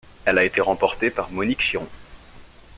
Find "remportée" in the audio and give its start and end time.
0.61-1.11